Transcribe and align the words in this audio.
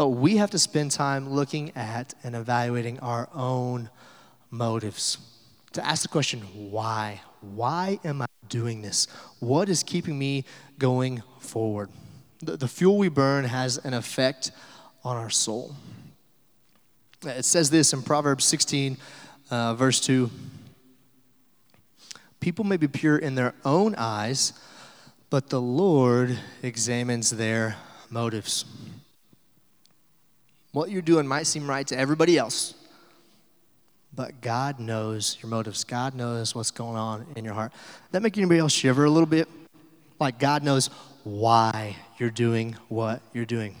but 0.00 0.08
we 0.08 0.38
have 0.38 0.48
to 0.48 0.58
spend 0.58 0.90
time 0.90 1.28
looking 1.28 1.76
at 1.76 2.14
and 2.24 2.34
evaluating 2.34 2.98
our 3.00 3.28
own 3.34 3.90
motives. 4.50 5.18
To 5.72 5.86
ask 5.86 6.00
the 6.00 6.08
question, 6.08 6.40
why? 6.70 7.20
Why 7.42 8.00
am 8.02 8.22
I 8.22 8.26
doing 8.48 8.80
this? 8.80 9.08
What 9.40 9.68
is 9.68 9.82
keeping 9.82 10.18
me 10.18 10.46
going 10.78 11.22
forward? 11.38 11.90
The, 12.38 12.56
the 12.56 12.66
fuel 12.66 12.96
we 12.96 13.10
burn 13.10 13.44
has 13.44 13.76
an 13.76 13.92
effect 13.92 14.52
on 15.04 15.18
our 15.18 15.28
soul. 15.28 15.76
It 17.22 17.44
says 17.44 17.68
this 17.68 17.92
in 17.92 18.00
Proverbs 18.00 18.46
16, 18.46 18.96
uh, 19.50 19.74
verse 19.74 20.00
2 20.00 20.30
People 22.40 22.64
may 22.64 22.78
be 22.78 22.88
pure 22.88 23.18
in 23.18 23.34
their 23.34 23.52
own 23.66 23.94
eyes, 23.96 24.54
but 25.28 25.50
the 25.50 25.60
Lord 25.60 26.38
examines 26.62 27.28
their 27.28 27.76
motives. 28.08 28.64
What 30.72 30.90
you're 30.90 31.02
doing 31.02 31.26
might 31.26 31.46
seem 31.46 31.68
right 31.68 31.86
to 31.88 31.98
everybody 31.98 32.38
else, 32.38 32.74
but 34.14 34.40
God 34.40 34.78
knows 34.78 35.36
your 35.42 35.50
motives. 35.50 35.82
God 35.82 36.14
knows 36.14 36.54
what's 36.54 36.70
going 36.70 36.96
on 36.96 37.26
in 37.34 37.44
your 37.44 37.54
heart. 37.54 37.72
That 38.12 38.22
make 38.22 38.38
anybody 38.38 38.60
else 38.60 38.72
shiver 38.72 39.04
a 39.04 39.10
little 39.10 39.26
bit? 39.26 39.48
Like 40.20 40.38
God 40.38 40.62
knows 40.62 40.88
why 41.24 41.96
you're 42.18 42.30
doing 42.30 42.76
what 42.88 43.20
you're 43.32 43.44
doing. 43.44 43.74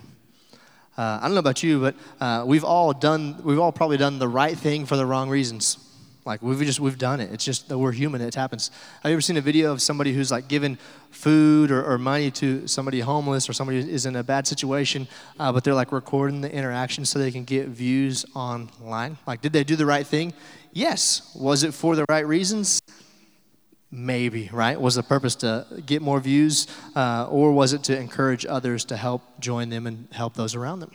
Uh, 0.98 1.20
I 1.20 1.26
don't 1.26 1.34
know 1.34 1.40
about 1.40 1.62
you, 1.62 1.80
but 1.80 1.94
uh, 2.20 2.44
we've 2.44 2.64
all 2.64 2.92
done, 2.92 3.40
we've 3.44 3.58
all 3.58 3.72
probably 3.72 3.96
done 3.96 4.18
the 4.18 4.28
right 4.28 4.58
thing 4.58 4.84
for 4.84 4.96
the 4.96 5.06
wrong 5.06 5.30
reasons. 5.30 5.78
Like 6.24 6.42
we've 6.42 6.58
just 6.60 6.80
we've 6.80 6.98
done 6.98 7.20
it. 7.20 7.32
It's 7.32 7.44
just 7.44 7.68
that 7.68 7.78
we're 7.78 7.92
human. 7.92 8.20
It 8.20 8.34
happens. 8.34 8.70
Have 9.02 9.10
you 9.10 9.14
ever 9.14 9.20
seen 9.20 9.36
a 9.36 9.40
video 9.40 9.72
of 9.72 9.80
somebody 9.80 10.12
who's 10.12 10.30
like 10.30 10.48
giving 10.48 10.76
food 11.10 11.70
or, 11.70 11.82
or 11.82 11.98
money 11.98 12.30
to 12.32 12.66
somebody 12.66 13.00
homeless 13.00 13.48
or 13.48 13.52
somebody 13.52 13.82
who 13.82 13.88
is 13.88 14.06
in 14.06 14.16
a 14.16 14.22
bad 14.22 14.46
situation, 14.46 15.08
uh, 15.38 15.52
but 15.52 15.64
they're 15.64 15.74
like 15.74 15.92
recording 15.92 16.40
the 16.40 16.52
interaction 16.52 17.04
so 17.04 17.18
they 17.18 17.30
can 17.30 17.44
get 17.44 17.68
views 17.68 18.26
online? 18.34 19.16
Like, 19.26 19.40
did 19.40 19.52
they 19.52 19.64
do 19.64 19.76
the 19.76 19.86
right 19.86 20.06
thing? 20.06 20.34
Yes. 20.72 21.34
Was 21.34 21.62
it 21.62 21.74
for 21.74 21.96
the 21.96 22.04
right 22.08 22.26
reasons? 22.26 22.80
Maybe, 23.90 24.48
right? 24.52 24.80
Was 24.80 24.94
the 24.94 25.02
purpose 25.02 25.34
to 25.36 25.66
get 25.84 26.00
more 26.00 26.20
views, 26.20 26.68
uh, 26.94 27.26
or 27.28 27.50
was 27.50 27.72
it 27.72 27.82
to 27.84 27.98
encourage 27.98 28.46
others 28.46 28.84
to 28.84 28.96
help 28.96 29.22
join 29.40 29.68
them 29.68 29.86
and 29.86 30.06
help 30.12 30.34
those 30.34 30.54
around 30.54 30.78
them? 30.78 30.92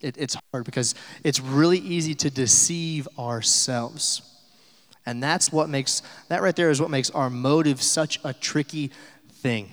It, 0.00 0.16
it's 0.18 0.36
hard 0.52 0.64
because 0.64 0.94
it's 1.24 1.40
really 1.40 1.78
easy 1.78 2.14
to 2.16 2.30
deceive 2.30 3.08
ourselves. 3.18 4.22
And 5.06 5.22
that's 5.22 5.50
what 5.50 5.68
makes, 5.68 6.02
that 6.28 6.42
right 6.42 6.54
there 6.54 6.70
is 6.70 6.80
what 6.80 6.90
makes 6.90 7.10
our 7.10 7.30
motive 7.30 7.82
such 7.82 8.20
a 8.24 8.32
tricky 8.32 8.90
thing. 9.32 9.70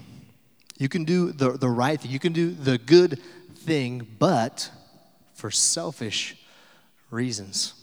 You 0.78 0.90
can 0.90 1.04
do 1.04 1.32
the, 1.32 1.52
the 1.52 1.70
right 1.70 2.00
thing, 2.00 2.12
you 2.12 2.20
can 2.20 2.34
do 2.34 2.52
the 2.52 2.78
good 2.78 3.20
thing, 3.56 4.08
but 4.20 4.72
for 5.34 5.52
selfish 5.52 6.36
reasons. 7.12 7.74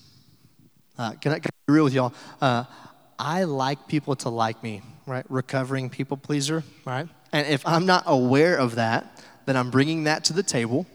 Uh, 0.98 1.12
can, 1.12 1.32
I, 1.32 1.38
can, 1.38 1.50
I, 1.52 1.58
be 1.66 1.74
real 1.74 1.84
with 1.84 1.94
y'all? 1.94 2.12
Uh, 2.40 2.64
I 3.18 3.44
like 3.44 3.86
people 3.86 4.16
to 4.16 4.28
like 4.28 4.62
me, 4.62 4.82
right? 5.06 5.24
Recovering 5.28 5.90
people 5.90 6.16
pleaser, 6.16 6.64
right? 6.84 7.08
And 7.32 7.46
if 7.46 7.66
I'm 7.66 7.86
not 7.86 8.04
aware 8.06 8.56
of 8.56 8.74
that, 8.74 9.22
then 9.46 9.56
I'm 9.56 9.70
bringing 9.70 10.04
that 10.04 10.24
to 10.24 10.32
the 10.32 10.42
table 10.42 10.86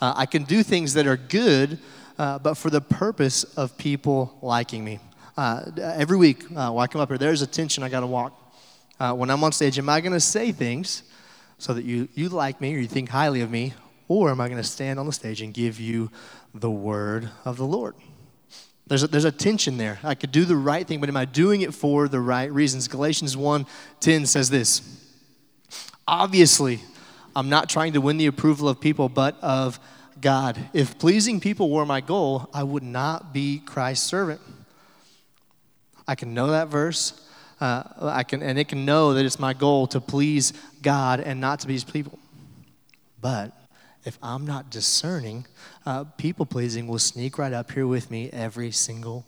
uh, 0.00 0.14
I 0.16 0.26
can 0.26 0.44
do 0.44 0.62
things 0.62 0.94
that 0.94 1.06
are 1.06 1.16
good, 1.16 1.78
uh, 2.18 2.38
but 2.38 2.54
for 2.54 2.70
the 2.70 2.80
purpose 2.80 3.44
of 3.44 3.76
people 3.76 4.38
liking 4.42 4.84
me. 4.84 4.98
Uh, 5.36 5.64
every 5.80 6.16
week 6.16 6.44
uh, 6.56 6.70
when 6.70 6.82
I 6.82 6.86
come 6.86 7.00
up 7.00 7.08
here, 7.08 7.18
there's 7.18 7.42
a 7.42 7.46
tension 7.46 7.82
I 7.82 7.88
got 7.88 8.00
to 8.00 8.06
walk. 8.06 8.36
Uh, 8.98 9.14
when 9.14 9.30
I'm 9.30 9.42
on 9.42 9.52
stage, 9.52 9.78
am 9.78 9.88
I 9.88 10.00
going 10.00 10.12
to 10.12 10.20
say 10.20 10.52
things 10.52 11.02
so 11.58 11.74
that 11.74 11.84
you, 11.84 12.08
you 12.14 12.28
like 12.28 12.60
me 12.60 12.74
or 12.74 12.78
you 12.78 12.86
think 12.86 13.08
highly 13.08 13.40
of 13.40 13.50
me, 13.50 13.74
or 14.08 14.30
am 14.30 14.40
I 14.40 14.48
going 14.48 14.60
to 14.60 14.68
stand 14.68 14.98
on 14.98 15.06
the 15.06 15.12
stage 15.12 15.40
and 15.40 15.54
give 15.54 15.78
you 15.80 16.10
the 16.54 16.70
word 16.70 17.30
of 17.44 17.56
the 17.56 17.66
Lord? 17.66 17.94
There's 18.86 19.04
a, 19.04 19.06
there's 19.06 19.24
a 19.24 19.32
tension 19.32 19.76
there. 19.78 20.00
I 20.02 20.14
could 20.14 20.32
do 20.32 20.44
the 20.44 20.56
right 20.56 20.86
thing, 20.86 20.98
but 20.98 21.08
am 21.08 21.16
I 21.16 21.24
doing 21.24 21.62
it 21.62 21.72
for 21.72 22.08
the 22.08 22.20
right 22.20 22.52
reasons? 22.52 22.88
Galatians 22.88 23.36
1:10 23.36 24.26
says 24.26 24.50
this. 24.50 24.82
Obviously, 26.08 26.80
I'm 27.34 27.48
not 27.48 27.68
trying 27.68 27.92
to 27.92 28.00
win 28.00 28.16
the 28.16 28.26
approval 28.26 28.68
of 28.68 28.80
people, 28.80 29.08
but 29.08 29.36
of 29.42 29.78
God. 30.20 30.58
If 30.72 30.98
pleasing 30.98 31.40
people 31.40 31.70
were 31.70 31.86
my 31.86 32.00
goal, 32.00 32.48
I 32.52 32.62
would 32.62 32.82
not 32.82 33.32
be 33.32 33.58
Christ's 33.58 34.06
servant. 34.06 34.40
I 36.06 36.14
can 36.14 36.34
know 36.34 36.48
that 36.48 36.68
verse. 36.68 37.20
Uh, 37.60 37.84
I 38.00 38.22
can, 38.24 38.42
and 38.42 38.58
it 38.58 38.68
can 38.68 38.84
know 38.84 39.14
that 39.14 39.24
it's 39.24 39.38
my 39.38 39.52
goal 39.52 39.86
to 39.88 40.00
please 40.00 40.52
God 40.82 41.20
and 41.20 41.40
not 41.40 41.60
to 41.60 41.66
please 41.66 41.84
people. 41.84 42.18
But 43.20 43.52
if 44.04 44.18
I'm 44.22 44.46
not 44.46 44.70
discerning, 44.70 45.46
uh, 45.84 46.04
people 46.04 46.46
pleasing 46.46 46.86
will 46.86 46.98
sneak 46.98 47.38
right 47.38 47.52
up 47.52 47.70
here 47.70 47.86
with 47.86 48.10
me 48.10 48.30
every 48.32 48.70
single. 48.70 49.26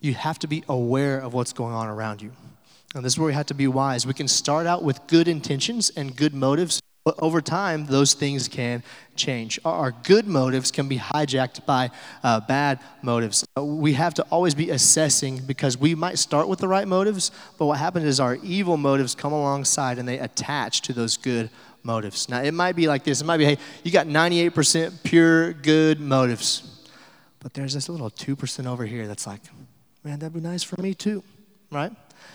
You 0.00 0.14
have 0.14 0.38
to 0.40 0.48
be 0.48 0.64
aware 0.68 1.18
of 1.20 1.32
what's 1.32 1.52
going 1.52 1.74
on 1.74 1.86
around 1.86 2.22
you. 2.22 2.32
And 2.94 3.04
this 3.04 3.14
is 3.14 3.18
where 3.18 3.26
we 3.26 3.34
have 3.34 3.46
to 3.46 3.54
be 3.54 3.66
wise. 3.66 4.06
We 4.06 4.14
can 4.14 4.28
start 4.28 4.66
out 4.66 4.82
with 4.82 5.06
good 5.06 5.26
intentions 5.28 5.90
and 5.96 6.14
good 6.14 6.34
motives, 6.34 6.82
but 7.04 7.14
over 7.20 7.40
time, 7.40 7.86
those 7.86 8.14
things 8.14 8.48
can 8.48 8.82
change. 9.16 9.58
Our 9.64 9.92
good 10.04 10.26
motives 10.26 10.70
can 10.70 10.88
be 10.88 10.98
hijacked 10.98 11.64
by 11.66 11.90
uh, 12.22 12.40
bad 12.40 12.80
motives. 13.02 13.44
We 13.56 13.94
have 13.94 14.14
to 14.14 14.22
always 14.24 14.54
be 14.54 14.70
assessing 14.70 15.38
because 15.38 15.76
we 15.76 15.94
might 15.94 16.18
start 16.18 16.48
with 16.48 16.60
the 16.60 16.68
right 16.68 16.86
motives, 16.86 17.30
but 17.58 17.66
what 17.66 17.78
happens 17.78 18.04
is 18.04 18.20
our 18.20 18.36
evil 18.42 18.76
motives 18.76 19.14
come 19.14 19.32
alongside 19.32 19.98
and 19.98 20.06
they 20.06 20.18
attach 20.18 20.82
to 20.82 20.92
those 20.92 21.16
good 21.16 21.50
motives. 21.82 22.28
Now, 22.28 22.42
it 22.42 22.52
might 22.52 22.76
be 22.76 22.86
like 22.86 23.04
this 23.04 23.20
it 23.20 23.24
might 23.24 23.38
be, 23.38 23.46
hey, 23.46 23.58
you 23.82 23.90
got 23.90 24.06
98% 24.06 25.02
pure 25.02 25.52
good 25.54 25.98
motives, 25.98 26.88
but 27.40 27.54
there's 27.54 27.74
this 27.74 27.88
little 27.88 28.10
2% 28.10 28.66
over 28.66 28.86
here 28.86 29.08
that's 29.08 29.26
like, 29.26 29.40
man, 30.04 30.18
that'd 30.20 30.34
be 30.34 30.40
nice 30.40 30.62
for 30.62 30.80
me 30.80 30.94
too, 30.94 31.24
right? 31.70 31.90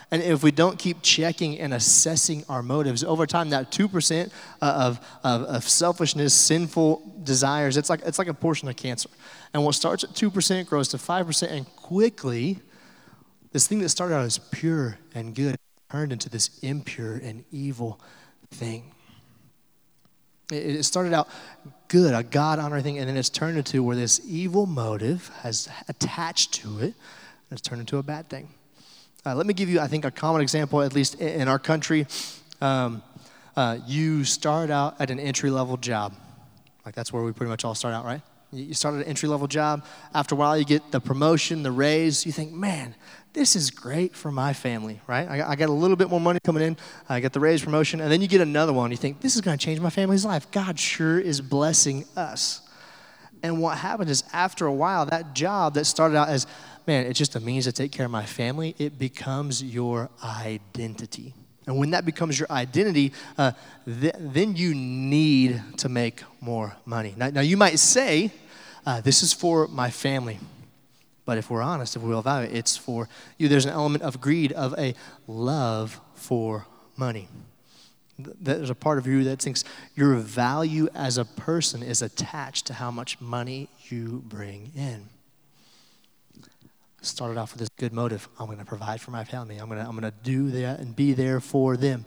And 0.10 0.24
if 0.24 0.42
we 0.42 0.52
don't 0.52 0.80
keep 0.80 1.02
checking 1.02 1.60
and 1.60 1.74
assessing 1.74 2.46
our 2.48 2.64
motives, 2.64 3.04
over 3.04 3.26
time, 3.26 3.50
that 3.50 3.72
2% 3.72 4.32
uh, 4.62 4.66
of, 4.66 5.00
of, 5.24 5.42
of, 5.44 5.64
selfishness, 5.68 6.34
sinful 6.34 7.22
desires, 7.24 7.76
it's 7.76 7.90
like, 7.90 8.02
it's 8.06 8.18
like 8.18 8.30
a 8.30 8.34
portion 8.34 8.70
of 8.70 8.78
cancer. 8.78 9.10
And 9.54 9.66
what 9.66 9.76
starts 9.76 10.06
at 10.06 10.12
2% 10.12 10.66
grows 10.66 10.88
to 10.90 10.98
5%, 10.98 11.52
and 11.52 11.66
quickly, 11.76 12.60
this 13.52 13.68
thing 13.68 13.80
that 13.80 13.90
started 13.90 14.16
out 14.16 14.24
as 14.24 14.38
pure 14.38 14.98
and 15.14 15.36
good 15.36 15.58
turned 15.92 16.14
into 16.14 16.30
this 16.30 16.58
impure 16.60 17.16
and 17.16 17.44
evil 17.52 18.00
thing. 18.52 18.94
It 20.50 20.84
started 20.84 21.14
out 21.14 21.28
good, 21.90 22.14
a 22.14 22.24
God 22.24 22.60
honoring 22.60 22.84
thing, 22.84 23.00
and 23.00 23.10
then 23.10 23.18
it's 23.18 23.30
turned 23.30 23.58
into 23.58 23.84
where 23.84 23.96
this 23.96 24.22
evil 24.26 24.66
motive 24.66 25.30
has 25.42 25.68
attached 25.90 26.54
to 26.56 26.80
it, 26.80 26.84
and 26.84 26.94
it's 27.52 27.62
turned 27.62 27.82
into 27.82 27.98
a 27.98 28.04
bad 28.04 28.30
thing. 28.30 28.48
Uh, 29.28 29.36
let 29.36 29.46
me 29.46 29.54
give 29.54 29.68
you, 29.68 29.82
I 29.82 29.88
think, 29.88 30.06
a 30.06 30.12
common 30.12 30.42
example, 30.42 30.82
at 30.82 30.94
least 30.94 31.16
in 31.16 31.50
our 31.50 31.60
country. 31.60 32.08
Um, 32.62 33.04
uh, 33.58 33.78
you 33.86 34.24
start 34.24 34.70
out 34.70 34.96
at 35.02 35.12
an 35.12 35.20
entry 35.20 35.50
level 35.50 35.76
job. 35.76 36.14
Like 36.86 36.96
that's 36.96 37.12
where 37.12 37.22
we 37.22 37.34
pretty 37.34 37.50
much 37.50 37.66
all 37.66 37.76
start 37.76 37.94
out, 37.94 38.06
right? 38.06 38.22
You 38.54 38.74
start 38.74 38.96
at 38.96 39.02
an 39.02 39.08
entry 39.08 39.28
level 39.28 39.48
job. 39.48 39.84
After 40.14 40.34
a 40.34 40.38
while, 40.38 40.58
you 40.58 40.64
get 40.64 40.94
the 40.94 41.02
promotion, 41.02 41.62
the 41.62 41.74
raise. 41.74 42.26
You 42.26 42.32
think, 42.32 42.54
man, 42.54 42.96
this 43.34 43.58
is 43.58 43.70
great 43.70 44.16
for 44.16 44.32
my 44.32 44.54
family, 44.54 45.02
right? 45.08 45.28
I, 45.28 45.50
I 45.50 45.56
got 45.58 45.68
a 45.68 45.74
little 45.74 45.98
bit 45.98 46.10
more 46.10 46.22
money 46.22 46.40
coming 46.42 46.64
in. 46.64 46.78
I 47.10 47.20
get 47.20 47.34
the 47.34 47.42
raise 47.42 47.62
promotion. 47.62 48.00
And 48.00 48.10
then 48.10 48.22
you 48.22 48.30
get 48.30 48.40
another 48.40 48.72
one. 48.72 48.92
You 48.92 48.98
think, 48.98 49.20
this 49.20 49.36
is 49.36 49.42
going 49.42 49.58
to 49.58 49.66
change 49.66 49.82
my 49.82 49.90
family's 49.90 50.24
life. 50.24 50.50
God 50.52 50.80
sure 50.80 51.20
is 51.20 51.42
blessing 51.42 52.06
us. 52.16 52.62
And 53.44 53.62
what 53.62 53.78
happens 53.78 54.10
is, 54.10 54.24
after 54.32 54.66
a 54.66 54.74
while, 54.74 55.06
that 55.08 55.36
job 55.36 55.74
that 55.74 55.84
started 55.84 56.16
out 56.16 56.30
as 56.30 56.48
man, 56.88 57.06
it's 57.06 57.20
just 57.20 57.36
a 57.36 57.40
means 57.42 57.66
to 57.66 57.74
take 57.74 57.92
care 57.92 58.06
of 58.06 58.12
my 58.12 58.26
family, 58.26 58.74
it 58.80 58.98
becomes 58.98 59.62
your 59.62 60.10
identity. 60.24 61.34
And 61.68 61.78
when 61.78 61.92
that 61.92 62.06
becomes 62.06 62.40
your 62.40 62.50
identity, 62.50 63.12
uh, 63.38 63.52
th- 63.86 64.16
then 64.18 64.56
you 64.56 64.74
need 64.74 65.62
to 65.78 65.90
make 65.90 66.24
more 66.40 66.78
money. 66.86 67.14
Now, 67.18 67.30
now 67.30 67.42
you 67.42 67.58
might 67.58 67.78
say, 67.78 68.32
uh, 68.86 69.02
this 69.02 69.22
is 69.22 69.34
for 69.34 69.68
my 69.68 69.90
family. 69.90 70.40
But 71.26 71.38
if 71.38 71.50
we're 71.50 71.62
honest, 71.62 71.98
if 71.98 72.02
we'll 72.02 72.20
evaluate, 72.20 72.56
it's 72.56 72.78
for 72.78 73.10
you. 73.38 73.50
There's 73.50 73.66
an 73.66 73.74
element 73.74 74.02
of 74.02 74.22
greed, 74.22 74.54
of 74.54 74.74
a 74.78 74.96
love 75.28 76.00
for 76.16 76.66
money. 76.96 77.28
There's 78.18 78.70
a 78.70 78.76
part 78.76 78.98
of 78.98 79.06
you 79.06 79.26
that 79.26 79.42
thinks 79.42 79.66
your 79.94 80.16
value 80.16 80.88
as 80.96 81.18
a 81.18 81.26
person 81.26 81.84
is 81.84 82.02
attached 82.02 82.66
to 82.68 82.76
how 82.76 82.92
much 82.92 83.20
money 83.20 83.68
you 83.90 84.24
bring 84.26 84.72
in 84.74 85.10
started 87.08 87.38
off 87.38 87.54
with 87.54 87.60
this 87.60 87.70
good 87.78 87.94
motive. 87.94 88.28
I'm 88.40 88.46
going 88.46 88.58
to 88.60 88.66
provide 88.66 89.02
for 89.02 89.12
my 89.12 89.24
family. 89.24 89.58
I'm 89.58 89.68
going 89.68 89.82
to, 89.82 89.88
I'm 89.88 89.98
going 89.98 90.12
to 90.12 90.18
do 90.24 90.52
that 90.52 90.80
and 90.80 90.96
be 90.96 91.14
there 91.14 91.40
for 91.40 91.78
them. 91.78 92.06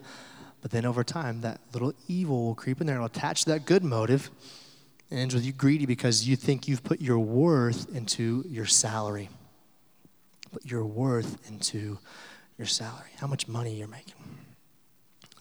But 0.61 0.71
then 0.71 0.85
over 0.85 1.03
time, 1.03 1.41
that 1.41 1.59
little 1.73 1.93
evil 2.07 2.45
will 2.45 2.55
creep 2.55 2.81
in 2.81 2.87
there 2.87 2.97
and 2.97 3.05
attach 3.05 3.45
that 3.45 3.65
good 3.65 3.83
motive. 3.83 4.29
and 5.09 5.19
ends 5.19 5.33
with 5.33 5.45
you 5.45 5.51
greedy 5.51 5.85
because 5.85 6.27
you 6.27 6.35
think 6.35 6.67
you've 6.67 6.83
put 6.83 7.01
your 7.01 7.19
worth 7.19 7.93
into 7.95 8.43
your 8.47 8.65
salary. 8.65 9.29
Put 10.51 10.65
your 10.65 10.85
worth 10.85 11.49
into 11.49 11.97
your 12.57 12.67
salary, 12.67 13.09
how 13.17 13.27
much 13.27 13.47
money 13.47 13.75
you're 13.75 13.87
making. 13.87 14.15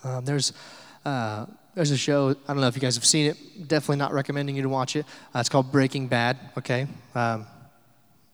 Um, 0.04 0.24
there's 0.24 0.52
Uh, 1.04 1.46
there's 1.74 1.92
a 1.92 1.96
show, 1.96 2.30
I 2.30 2.52
don't 2.52 2.60
know 2.60 2.66
if 2.66 2.74
you 2.74 2.82
guys 2.82 2.96
have 2.96 3.06
seen 3.06 3.30
it, 3.30 3.68
definitely 3.68 3.96
not 3.96 4.12
recommending 4.12 4.54
you 4.54 4.60
to 4.62 4.68
watch 4.68 4.96
it. 4.96 5.06
Uh, 5.34 5.38
it's 5.38 5.48
called 5.48 5.72
Breaking 5.72 6.08
Bad, 6.08 6.36
okay? 6.58 6.86
Um, 7.14 7.46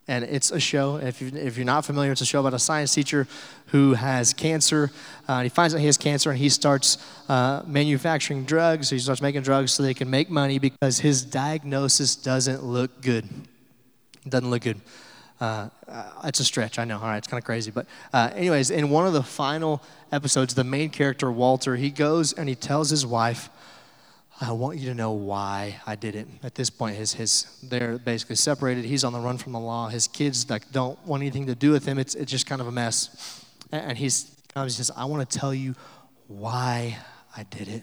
and 0.08 0.24
it's 0.24 0.52
a 0.52 0.60
show, 0.60 0.96
if, 0.96 1.20
you, 1.20 1.32
if 1.34 1.56
you're 1.56 1.66
not 1.66 1.84
familiar, 1.84 2.12
it's 2.12 2.20
a 2.20 2.26
show 2.26 2.38
about 2.38 2.54
a 2.54 2.60
science 2.60 2.94
teacher 2.94 3.26
who 3.66 3.94
has 3.94 4.32
cancer. 4.32 4.92
Uh, 5.26 5.42
he 5.42 5.48
finds 5.48 5.74
out 5.74 5.80
he 5.80 5.86
has 5.86 5.96
cancer 5.96 6.30
and 6.30 6.38
he 6.38 6.48
starts 6.48 6.98
uh, 7.28 7.62
manufacturing 7.66 8.44
drugs. 8.44 8.88
He 8.88 9.00
starts 9.00 9.20
making 9.20 9.42
drugs 9.42 9.72
so 9.72 9.82
they 9.82 9.94
can 9.94 10.08
make 10.08 10.30
money 10.30 10.60
because 10.60 11.00
his 11.00 11.24
diagnosis 11.24 12.14
doesn't 12.14 12.62
look 12.62 13.00
good. 13.00 13.24
It 14.24 14.30
doesn't 14.30 14.48
look 14.48 14.62
good. 14.62 14.80
Uh, 15.40 15.68
it's 16.24 16.38
a 16.40 16.44
stretch, 16.44 16.78
I 16.78 16.84
know. 16.84 16.98
All 16.98 17.04
right, 17.08 17.18
it's 17.18 17.26
kind 17.26 17.40
of 17.40 17.44
crazy. 17.44 17.72
But, 17.72 17.86
uh, 18.12 18.30
anyways, 18.34 18.70
in 18.70 18.88
one 18.90 19.06
of 19.06 19.12
the 19.12 19.24
final 19.24 19.82
episodes, 20.12 20.54
the 20.54 20.64
main 20.64 20.90
character, 20.90 21.30
Walter, 21.32 21.74
he 21.76 21.90
goes 21.90 22.32
and 22.32 22.48
he 22.48 22.54
tells 22.54 22.90
his 22.90 23.04
wife, 23.04 23.50
I 24.40 24.52
want 24.52 24.78
you 24.78 24.88
to 24.90 24.94
know 24.94 25.12
why 25.12 25.80
I 25.86 25.96
did 25.96 26.14
it. 26.14 26.26
At 26.42 26.54
this 26.54 26.68
point, 26.68 26.96
his, 26.96 27.14
his, 27.14 27.58
they're 27.62 27.96
basically 27.96 28.36
separated. 28.36 28.84
He's 28.84 29.02
on 29.02 29.14
the 29.14 29.18
run 29.18 29.38
from 29.38 29.52
the 29.52 29.60
law. 29.60 29.88
His 29.88 30.06
kids 30.06 30.48
like, 30.50 30.70
don't 30.72 30.98
want 31.06 31.22
anything 31.22 31.46
to 31.46 31.54
do 31.54 31.70
with 31.70 31.86
him. 31.86 31.98
It's, 31.98 32.14
it's 32.14 32.30
just 32.30 32.46
kind 32.46 32.60
of 32.60 32.66
a 32.66 32.72
mess. 32.72 33.44
And 33.72 33.96
he's 33.96 34.36
he 34.64 34.70
says, 34.70 34.90
I 34.96 35.04
want 35.04 35.28
to 35.28 35.38
tell 35.38 35.52
you 35.52 35.74
why 36.28 36.96
I 37.36 37.42
did 37.44 37.68
it. 37.68 37.82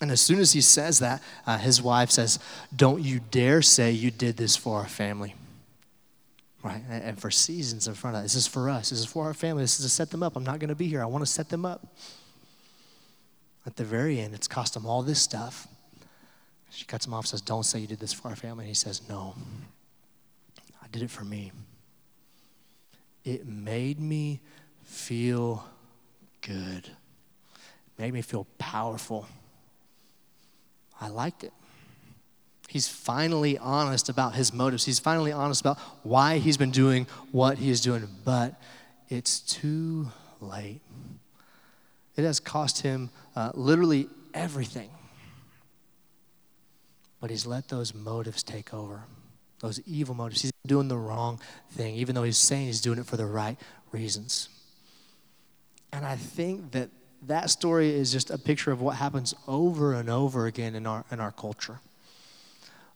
And 0.00 0.10
as 0.10 0.20
soon 0.20 0.40
as 0.40 0.52
he 0.52 0.60
says 0.60 0.98
that, 0.98 1.22
uh, 1.46 1.58
his 1.58 1.80
wife 1.80 2.10
says, 2.10 2.38
Don't 2.74 3.02
you 3.02 3.20
dare 3.30 3.62
say 3.62 3.92
you 3.92 4.10
did 4.10 4.36
this 4.36 4.56
for 4.56 4.78
our 4.78 4.88
family. 4.88 5.34
Right? 6.62 6.82
And 6.90 7.18
for 7.18 7.30
seasons 7.30 7.86
in 7.86 7.94
front 7.94 8.16
of 8.16 8.24
us. 8.24 8.34
This 8.34 8.42
is 8.42 8.46
for 8.46 8.68
us. 8.68 8.90
This 8.90 8.98
is 8.98 9.06
for 9.06 9.26
our 9.26 9.34
family. 9.34 9.62
This 9.62 9.78
is 9.78 9.86
to 9.86 9.90
set 9.90 10.10
them 10.10 10.22
up. 10.22 10.36
I'm 10.36 10.44
not 10.44 10.58
going 10.58 10.68
to 10.68 10.74
be 10.74 10.88
here. 10.88 11.02
I 11.02 11.06
want 11.06 11.24
to 11.24 11.30
set 11.30 11.48
them 11.48 11.64
up. 11.64 11.86
At 13.66 13.76
the 13.76 13.84
very 13.84 14.20
end, 14.20 14.34
it's 14.34 14.48
cost 14.48 14.76
him 14.76 14.86
all 14.86 15.02
this 15.02 15.20
stuff. 15.20 15.68
She 16.70 16.84
cuts 16.84 17.06
him 17.06 17.14
off, 17.14 17.26
says, 17.26 17.40
Don't 17.40 17.64
say 17.64 17.80
you 17.80 17.86
did 17.86 17.98
this 17.98 18.12
for 18.12 18.28
our 18.28 18.36
family. 18.36 18.64
And 18.64 18.68
he 18.68 18.74
says, 18.74 19.02
No, 19.08 19.34
I 20.82 20.86
did 20.90 21.02
it 21.02 21.10
for 21.10 21.24
me. 21.24 21.52
It 23.24 23.46
made 23.46 24.00
me 24.00 24.40
feel 24.84 25.64
good, 26.40 26.86
it 26.86 27.98
made 27.98 28.14
me 28.14 28.22
feel 28.22 28.46
powerful. 28.58 29.26
I 31.00 31.08
liked 31.08 31.44
it. 31.44 31.52
He's 32.68 32.86
finally 32.86 33.58
honest 33.58 34.08
about 34.08 34.34
his 34.34 34.52
motives. 34.52 34.84
He's 34.84 35.00
finally 35.00 35.32
honest 35.32 35.62
about 35.62 35.78
why 36.02 36.38
he's 36.38 36.56
been 36.56 36.70
doing 36.70 37.06
what 37.32 37.58
he 37.58 37.70
is 37.70 37.80
doing, 37.80 38.06
but 38.24 38.60
it's 39.08 39.40
too 39.40 40.08
late. 40.40 40.80
It 42.16 42.24
has 42.24 42.40
cost 42.40 42.82
him 42.82 43.10
uh, 43.36 43.52
literally 43.54 44.08
everything. 44.34 44.90
But 47.20 47.30
he's 47.30 47.46
let 47.46 47.68
those 47.68 47.94
motives 47.94 48.42
take 48.42 48.72
over, 48.72 49.02
those 49.60 49.80
evil 49.86 50.14
motives. 50.14 50.42
He's 50.42 50.52
doing 50.66 50.88
the 50.88 50.96
wrong 50.96 51.40
thing, 51.72 51.94
even 51.96 52.14
though 52.14 52.22
he's 52.22 52.38
saying 52.38 52.66
he's 52.66 52.80
doing 52.80 52.98
it 52.98 53.06
for 53.06 53.16
the 53.16 53.26
right 53.26 53.58
reasons. 53.92 54.48
And 55.92 56.06
I 56.06 56.16
think 56.16 56.72
that 56.72 56.88
that 57.26 57.50
story 57.50 57.90
is 57.90 58.10
just 58.10 58.30
a 58.30 58.38
picture 58.38 58.72
of 58.72 58.80
what 58.80 58.96
happens 58.96 59.34
over 59.46 59.94
and 59.94 60.08
over 60.08 60.46
again 60.46 60.74
in 60.74 60.86
our, 60.86 61.04
in 61.10 61.20
our 61.20 61.32
culture. 61.32 61.80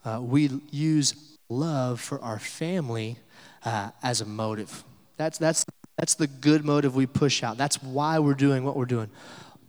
Uh, 0.05 0.21
we 0.23 0.51
use 0.71 1.15
love 1.49 2.01
for 2.01 2.21
our 2.21 2.39
family 2.39 3.17
uh, 3.65 3.91
as 4.03 4.21
a 4.21 4.25
motive. 4.25 4.85
That's, 5.17 5.39
that's, 5.39 5.65
that's 5.97 6.15
the 6.15 6.27
good 6.27 6.65
motive 6.65 6.97
we 6.97 7.07
push 7.07 7.43
out. 7.43 7.57
That's 7.57 7.83
why 7.83 8.19
we're 8.19 8.35
doing 8.35 8.65
what 8.65 8.77
we're 8.77 8.85
doing. 8.85 9.11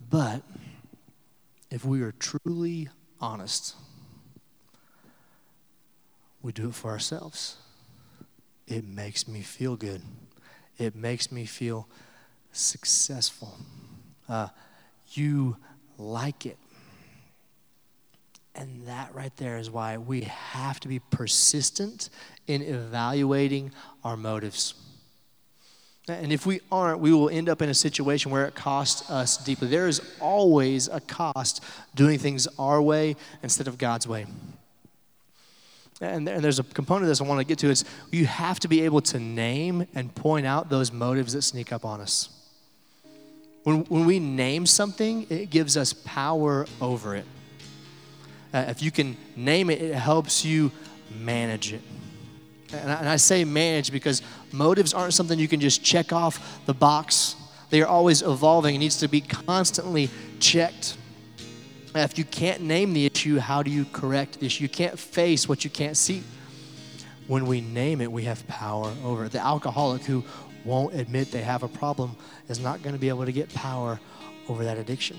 But 0.10 0.42
if 1.70 1.86
we 1.86 2.02
are 2.02 2.14
truly 2.14 2.90
honest, 3.20 3.76
we 6.42 6.52
do 6.52 6.70
it 6.70 6.76
for 6.76 6.92
ourselves. 6.92 7.58
It 8.68 8.86
makes 8.88 9.28
me 9.28 9.42
feel 9.42 9.76
good. 9.76 10.02
It 10.78 10.96
makes 10.96 11.32
me 11.32 11.46
feel 11.46 11.88
successful. 12.52 13.58
Uh, 14.28 14.48
you 15.12 15.58
like 15.98 16.46
it. 16.46 16.58
And 18.56 18.88
that 18.88 19.14
right 19.14 19.36
there 19.38 19.58
is 19.58 19.70
why 19.70 19.98
we 19.98 20.22
have 20.22 20.80
to 20.82 20.88
be 20.88 21.00
persistent 21.00 22.10
in 22.48 22.62
evaluating 22.62 23.72
our 24.04 24.16
motives. 24.16 24.76
And 26.08 26.32
if 26.32 26.46
we 26.46 26.60
aren't, 26.72 27.00
we 27.00 27.12
will 27.12 27.30
end 27.30 27.50
up 27.50 27.64
in 27.64 27.70
a 27.70 27.74
situation 27.74 28.32
where 28.32 28.46
it 28.46 28.54
costs 28.54 29.10
us 29.10 29.38
deeply. 29.38 29.68
There 29.68 29.88
is 29.88 30.02
always 30.22 30.88
a 30.88 31.00
cost 31.00 31.64
doing 31.96 32.20
things 32.20 32.48
our 32.60 32.80
way 32.82 33.16
instead 33.42 33.68
of 33.68 33.80
God's 33.80 34.08
way. 34.08 34.28
And 36.02 36.28
there's 36.28 36.60
a 36.60 36.64
component 36.64 37.04
of 37.04 37.10
this 37.10 37.22
I 37.22 37.24
want 37.24 37.40
to 37.40 37.46
get 37.46 37.58
to 37.60 37.70
is 37.70 37.86
you 38.12 38.26
have 38.26 38.60
to 38.60 38.68
be 38.68 38.82
able 38.82 39.02
to 39.02 39.20
name 39.20 39.88
and 39.96 40.14
point 40.14 40.46
out 40.46 40.70
those 40.70 40.92
motives 40.92 41.34
that 41.34 41.42
sneak 41.42 41.72
up 41.72 41.86
on 41.86 42.02
us. 42.02 42.30
When, 43.64 43.84
when 43.86 44.06
we 44.06 44.20
name 44.20 44.66
something, 44.68 45.26
it 45.30 45.50
gives 45.50 45.76
us 45.78 45.94
power 45.94 46.68
over 46.82 47.16
it. 47.16 47.26
Uh, 48.54 48.66
if 48.68 48.84
you 48.84 48.92
can 48.92 49.18
name 49.36 49.70
it, 49.70 49.82
it 49.82 49.96
helps 49.96 50.46
you 50.46 50.72
manage 51.20 51.74
it. 51.74 51.82
And 52.74 52.92
I, 52.92 52.96
and 52.96 53.10
I 53.10 53.16
say 53.16 53.44
manage 53.44 53.92
because 53.92 54.22
motives 54.56 54.94
aren't 54.94 55.14
something 55.14 55.38
you 55.38 55.48
can 55.48 55.60
just 55.60 55.84
check 55.84 56.14
off 56.14 56.66
the 56.66 56.74
box. 56.74 57.36
They 57.70 57.82
are 57.82 57.88
always 57.88 58.22
evolving. 58.22 58.76
It 58.76 58.80
needs 58.80 58.98
to 58.98 59.08
be 59.08 59.22
constantly 59.22 60.10
checked. 60.40 60.98
If 61.94 62.18
you 62.18 62.26
can't 62.26 62.62
name 62.62 62.94
the 62.94 63.06
issue, 63.06 63.40
how 63.40 63.64
do 63.64 63.72
you 63.72 63.86
correct 63.86 64.40
the 64.40 64.46
issue? 64.46 64.64
You 64.64 64.70
can't 64.70 65.00
face 65.00 65.48
what 65.48 65.64
you 65.64 65.70
can't 65.70 65.96
see. 65.96 66.24
When 67.28 67.46
we 67.48 67.62
name 67.62 68.02
it, 68.02 68.12
we 68.12 68.24
have 68.24 68.46
power 68.48 68.94
over 69.04 69.26
it. 69.26 69.32
The 69.32 69.44
alcoholic 69.44 70.04
who 70.04 70.24
won't 70.66 70.94
admit 70.94 71.32
they 71.32 71.42
have 71.42 71.64
a 71.64 71.68
problem 71.68 72.16
is 72.50 72.60
not 72.60 72.82
going 72.82 72.94
to 72.94 73.00
be 73.00 73.10
able 73.10 73.26
to 73.26 73.32
get 73.32 73.54
power 73.54 74.00
over 74.50 74.64
that 74.64 74.78
addiction. 74.78 75.18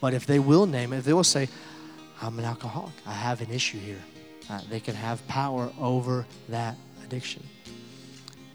But 0.00 0.14
if 0.14 0.26
they 0.26 0.38
will 0.38 0.66
name 0.66 0.92
it, 0.92 0.98
if 0.98 1.04
they 1.04 1.12
will 1.12 1.24
say, 1.24 1.48
I'm 2.20 2.38
an 2.38 2.44
alcoholic, 2.44 2.92
I 3.06 3.12
have 3.12 3.40
an 3.40 3.50
issue 3.50 3.78
here, 3.78 4.02
uh, 4.50 4.60
they 4.68 4.80
can 4.80 4.94
have 4.94 5.26
power 5.28 5.72
over 5.80 6.26
that 6.48 6.76
addiction. 7.04 7.42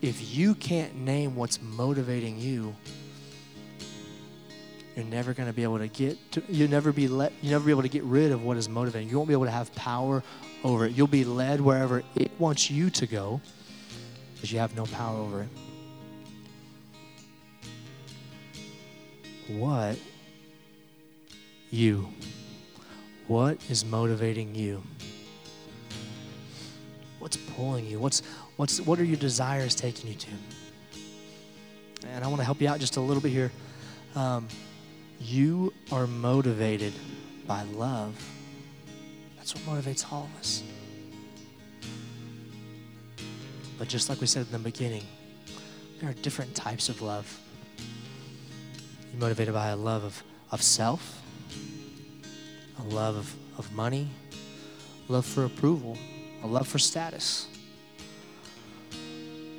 If 0.01 0.35
you 0.35 0.55
can't 0.55 0.95
name 0.95 1.35
what's 1.35 1.61
motivating 1.61 2.37
you, 2.37 2.75
you're 4.95 5.05
never 5.05 5.33
going 5.33 5.47
to 5.47 5.53
be 5.53 5.63
able 5.63 5.79
to 5.79 5.87
get 5.87 6.17
to, 6.33 6.43
you'll 6.49 6.69
never 6.69 6.91
be 6.91 7.07
let 7.07 7.31
you 7.41 7.51
never 7.51 7.65
be 7.65 7.71
able 7.71 7.83
to 7.83 7.89
get 7.89 8.03
rid 8.03 8.31
of 8.31 8.43
what 8.43 8.57
is 8.57 8.67
motivating. 8.67 9.09
You 9.09 9.17
won't 9.17 9.27
be 9.27 9.33
able 9.33 9.45
to 9.45 9.51
have 9.51 9.73
power 9.75 10.23
over 10.63 10.85
it. 10.85 10.93
You'll 10.93 11.07
be 11.07 11.23
led 11.23 11.61
wherever 11.61 12.03
it 12.15 12.31
wants 12.39 12.69
you 12.69 12.89
to 12.91 13.07
go 13.07 13.41
because 14.35 14.51
you 14.51 14.59
have 14.59 14.75
no 14.75 14.85
power 14.85 15.17
over 15.17 15.41
it. 15.43 15.49
What 19.49 19.97
you 21.69 22.09
what 23.27 23.57
is 23.69 23.83
motivating 23.83 24.55
you? 24.55 24.81
What's 27.19 27.35
pulling 27.35 27.85
you? 27.85 27.99
What's, 27.99 28.21
what's, 28.57 28.81
what 28.81 28.99
are 28.99 29.03
your 29.03 29.17
desires 29.17 29.73
taking 29.73 30.09
you 30.09 30.15
to? 30.15 30.29
And 32.09 32.23
I 32.23 32.27
want 32.27 32.39
to 32.39 32.45
help 32.45 32.61
you 32.61 32.67
out 32.67 32.79
just 32.79 32.97
a 32.97 33.01
little 33.01 33.21
bit 33.21 33.31
here. 33.31 33.51
Um, 34.15 34.47
you 35.19 35.73
are 35.91 36.05
motivated 36.05 36.93
by 37.47 37.63
love. 37.63 38.15
That's 39.37 39.55
what 39.55 39.63
motivates 39.63 40.11
all 40.11 40.29
of 40.31 40.39
us. 40.39 40.63
But 43.77 43.87
just 43.87 44.09
like 44.09 44.19
we 44.19 44.27
said 44.27 44.45
in 44.47 44.51
the 44.51 44.59
beginning, 44.59 45.03
there 45.99 46.09
are 46.09 46.13
different 46.13 46.53
types 46.55 46.89
of 46.89 47.01
love. 47.01 47.39
You're 49.11 49.21
motivated 49.21 49.53
by 49.53 49.69
a 49.69 49.75
love 49.75 50.03
of, 50.03 50.23
of 50.51 50.61
self, 50.61 51.21
a 52.79 52.83
love 52.93 53.15
of, 53.15 53.35
of 53.57 53.71
money, 53.73 54.09
love 55.07 55.25
for 55.25 55.45
approval, 55.45 55.97
a 56.43 56.47
love 56.47 56.67
for 56.67 56.79
status? 56.79 57.47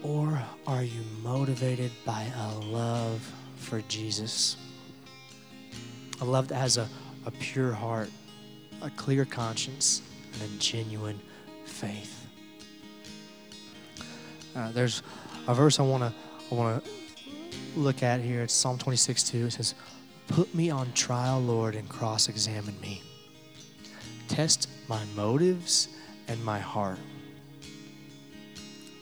Or 0.03 0.41
are 0.67 0.83
you 0.83 1.03
motivated 1.23 1.91
by 2.05 2.31
a 2.37 2.55
love 2.59 3.21
for 3.57 3.81
Jesus? 3.83 4.57
A 6.21 6.25
love 6.25 6.49
that 6.49 6.57
has 6.57 6.77
a, 6.77 6.89
a 7.27 7.31
pure 7.33 7.73
heart, 7.73 8.11
a 8.81 8.91
clear 8.91 9.25
conscience, 9.25 10.03
and 10.33 10.43
a 10.43 10.59
genuine 10.59 11.21
faith. 11.65 12.27
Uh, 14.55 14.73
there's 14.73 15.03
a 15.47 15.55
verse 15.55 15.79
I 15.79 15.83
want 15.83 16.03
to 16.03 16.13
I 16.51 16.55
want 16.55 16.83
to 16.83 16.91
look 17.77 18.03
at 18.03 18.21
here. 18.21 18.43
It's 18.43 18.55
Psalm 18.55 18.79
26 18.79 19.23
2. 19.25 19.47
It 19.47 19.51
says, 19.53 19.75
Put 20.29 20.55
me 20.55 20.71
on 20.71 20.93
trial, 20.93 21.41
Lord, 21.41 21.75
and 21.75 21.89
cross 21.89 22.29
examine 22.29 22.79
me. 22.81 23.03
Test 24.29 24.69
my 24.89 25.03
motives 25.15 25.89
and 26.27 26.43
my 26.45 26.59
heart. 26.59 26.99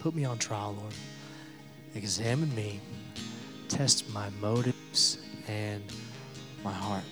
Put 0.07 0.15
me 0.15 0.25
on 0.25 0.39
trial, 0.39 0.77
Lord. 0.79 0.95
Examine 1.97 2.55
me. 2.55 2.81
Test 3.67 4.09
my 4.11 4.31
motives 4.41 5.19
and 5.49 5.83
my 6.63 6.73
heart. 6.73 7.03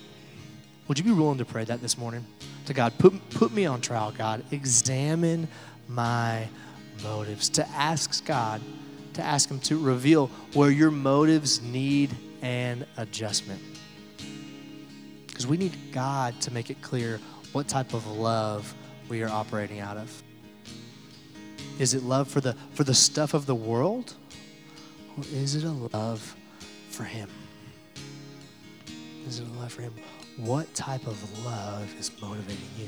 Would 0.87 0.97
you 0.97 1.03
be 1.03 1.11
willing 1.11 1.37
to 1.39 1.43
pray 1.43 1.65
that 1.65 1.81
this 1.81 1.97
morning? 1.97 2.25
To 2.67 2.73
God, 2.73 2.93
put, 2.97 3.29
put 3.31 3.51
me 3.51 3.65
on 3.65 3.81
trial, 3.81 4.13
God. 4.17 4.45
Examine 4.51 5.49
my 5.89 6.47
motives. 7.03 7.49
To 7.49 7.67
ask 7.71 8.25
God, 8.25 8.61
to 9.15 9.21
ask 9.21 9.51
Him 9.51 9.59
to 9.59 9.77
reveal 9.77 10.27
where 10.53 10.71
your 10.71 10.89
motives 10.89 11.61
need 11.61 12.15
an 12.41 12.85
adjustment. 12.95 13.61
Because 15.27 15.45
we 15.45 15.57
need 15.57 15.75
God 15.91 16.39
to 16.39 16.53
make 16.53 16.69
it 16.69 16.81
clear 16.81 17.19
what 17.51 17.67
type 17.67 17.93
of 17.93 18.07
love 18.07 18.73
we 19.09 19.21
are 19.21 19.29
operating 19.29 19.81
out 19.81 19.97
of. 19.97 20.23
Is 21.77 21.93
it 21.93 22.03
love 22.03 22.27
for 22.29 22.41
the 22.41 22.55
for 22.73 22.83
the 22.83 22.93
stuff 22.93 23.33
of 23.33 23.45
the 23.45 23.55
world? 23.55 24.13
Or 25.17 25.23
is 25.33 25.55
it 25.55 25.63
a 25.63 25.71
love 25.71 26.35
for 26.89 27.03
him? 27.03 27.29
Is 29.27 29.39
it 29.39 29.47
a 29.47 29.59
love 29.59 29.73
for 29.73 29.81
him? 29.81 29.93
What 30.37 30.73
type 30.73 31.05
of 31.07 31.45
love 31.45 31.93
is 31.99 32.11
motivating 32.21 32.69
you? 32.77 32.87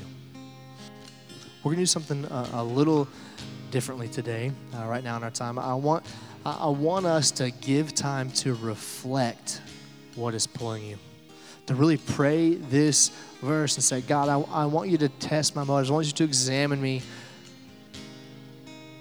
We're 1.62 1.72
gonna 1.72 1.82
do 1.82 1.86
something 1.86 2.24
a, 2.26 2.48
a 2.54 2.64
little 2.64 3.08
differently 3.70 4.08
today. 4.08 4.52
Uh, 4.74 4.86
right 4.86 5.04
now 5.04 5.16
in 5.16 5.22
our 5.22 5.30
time, 5.30 5.58
I 5.58 5.74
want 5.74 6.06
I 6.46 6.68
want 6.68 7.04
us 7.04 7.30
to 7.32 7.50
give 7.50 7.94
time 7.94 8.30
to 8.32 8.54
reflect 8.54 9.60
what 10.14 10.34
is 10.34 10.46
pulling 10.46 10.84
you. 10.84 10.98
To 11.66 11.74
really 11.74 11.98
pray 11.98 12.54
this 12.54 13.10
verse 13.42 13.74
and 13.76 13.84
say, 13.84 14.00
God, 14.00 14.30
I, 14.30 14.40
I 14.62 14.64
want 14.64 14.88
you 14.88 14.96
to 14.98 15.08
test 15.10 15.54
my 15.54 15.64
motives. 15.64 15.90
I 15.90 15.92
want 15.92 16.06
you 16.06 16.12
to 16.12 16.24
examine 16.24 16.80
me 16.80 17.02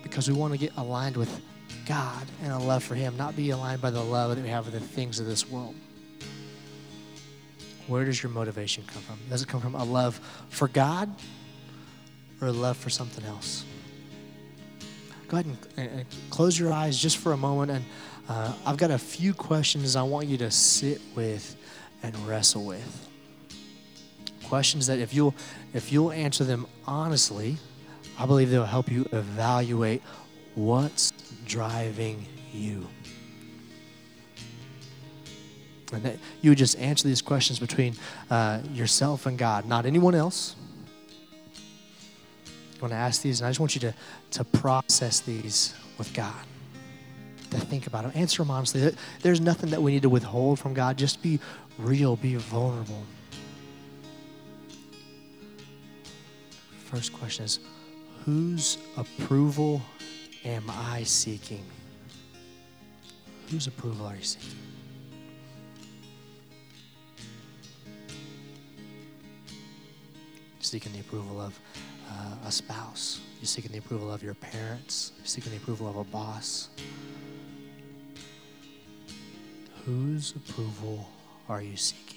because 0.10 0.30
we 0.30 0.36
want 0.36 0.54
to 0.54 0.60
get 0.60 0.72
aligned 0.78 1.18
with 1.18 1.42
God 1.86 2.26
and 2.44 2.52
a 2.52 2.58
love 2.58 2.84
for 2.84 2.96
Him, 2.96 3.18
not 3.18 3.36
be 3.36 3.50
aligned 3.50 3.82
by 3.82 3.90
the 3.90 4.02
love 4.02 4.36
that 4.36 4.42
we 4.42 4.50
have 4.50 4.66
for 4.66 4.72
the 4.72 4.80
things 4.80 5.20
of 5.20 5.26
this 5.26 5.50
world. 5.50 5.76
Where 7.88 8.04
does 8.04 8.22
your 8.22 8.32
motivation 8.32 8.84
come 8.86 9.02
from? 9.02 9.18
Does 9.30 9.42
it 9.42 9.48
come 9.48 9.62
from 9.62 9.76
a 9.76 9.84
love 9.84 10.20
for 10.50 10.68
God 10.68 11.10
or 12.42 12.50
a 12.50 12.52
love 12.52 12.78
for 12.78 12.90
something 12.90 13.24
else? 13.26 13.64
Go 15.28 15.38
ahead 15.38 15.58
and, 15.78 15.90
and 15.90 16.06
close 16.30 16.58
your 16.58 16.72
eyes 16.72 16.98
just 16.98 17.18
for 17.18 17.34
a 17.34 17.38
moment. 17.38 17.72
And 17.72 17.86
uh, 18.30 18.54
I've 18.66 18.78
got 18.78 18.92
a 18.92 18.98
few 18.98 19.34
questions 19.34 19.96
I 19.96 20.04
want 20.04 20.28
you 20.28 20.38
to 20.38 20.52
sit 20.52 21.02
with 21.16 21.56
and 22.04 22.16
wrestle 22.28 22.66
with. 22.66 23.08
Questions 24.46 24.88
that 24.88 25.00
if 25.00 25.14
you'll 25.14 25.36
if 25.74 25.92
you'll 25.92 26.12
answer 26.12 26.46
them 26.46 26.66
honestly, 26.86 27.58
I 28.20 28.26
believe 28.26 28.50
they'll 28.50 28.66
help 28.66 28.92
you 28.92 29.08
evaluate 29.12 30.02
what's 30.56 31.12
driving 31.46 32.26
you. 32.52 32.88
And 35.94 36.04
that 36.04 36.18
you 36.42 36.52
would 36.52 36.58
just 36.58 36.78
answer 36.80 37.08
these 37.08 37.22
questions 37.22 37.60
between 37.60 37.96
uh, 38.30 38.60
yourself 38.74 39.26
and 39.26 39.38
God, 39.38 39.66
not 39.66 39.86
anyone 39.86 40.16
else. 40.16 40.56
I 42.78 42.82
want 42.82 42.92
to 42.92 42.98
ask 42.98 43.22
these, 43.22 43.40
and 43.40 43.48
I 43.48 43.52
just 43.52 43.60
want 43.60 43.76
you 43.76 43.82
to, 43.82 43.94
to 44.32 44.44
process 44.44 45.20
these 45.20 45.74
with 45.98 46.14
God, 46.14 46.34
to 47.52 47.60
think 47.60 47.88
about 47.88 48.04
them. 48.04 48.12
Answer 48.16 48.44
them 48.44 48.52
honestly. 48.52 48.96
There's 49.22 49.40
nothing 49.40 49.70
that 49.70 49.82
we 49.82 49.92
need 49.92 50.02
to 50.02 50.10
withhold 50.10 50.60
from 50.60 50.74
God. 50.74 50.98
Just 50.98 51.22
be 51.22 51.40
real, 51.78 52.16
be 52.16 52.36
vulnerable. 52.36 53.04
First 56.86 57.14
question 57.14 57.46
is 57.46 57.60
Whose 58.28 58.78
approval 58.98 59.82
am 60.44 60.66
I 60.68 61.04
seeking? 61.04 61.64
Whose 63.50 63.68
approval 63.68 64.06
are 64.06 64.18
you 64.18 64.24
seeking? 64.24 64.60
seeking 70.60 70.92
the 70.92 71.00
approval 71.00 71.40
of 71.40 71.58
uh, 72.12 72.36
a 72.46 72.52
spouse. 72.52 73.22
You're 73.40 73.48
seeking 73.48 73.72
the 73.72 73.78
approval 73.78 74.12
of 74.12 74.22
your 74.22 74.34
parents. 74.34 75.14
You're 75.18 75.26
seeking 75.26 75.52
the 75.54 75.58
approval 75.60 75.88
of 75.88 75.96
a 75.96 76.04
boss. 76.04 76.68
Whose 79.86 80.36
approval 80.36 81.08
are 81.48 81.62
you 81.62 81.78
seeking? 81.78 82.17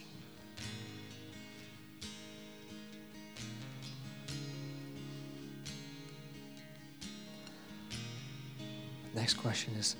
Next 9.14 9.34
question 9.34 9.74
is 9.74 9.96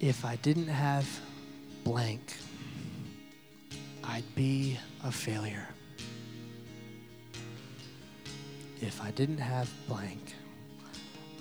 if 0.00 0.24
I 0.24 0.36
didn't 0.36 0.68
have 0.68 1.06
blank, 1.84 2.34
I'd 4.04 4.34
be 4.34 4.78
a 5.04 5.10
failure. 5.10 5.68
If 8.80 9.02
I 9.02 9.10
didn't 9.12 9.38
have 9.38 9.70
blank, 9.88 10.34